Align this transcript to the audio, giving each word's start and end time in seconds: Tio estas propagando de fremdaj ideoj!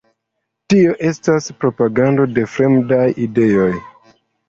Tio 0.73 0.95
estas 1.09 1.51
propagando 1.65 2.27
de 2.41 2.49
fremdaj 2.57 3.07
ideoj! 3.31 3.73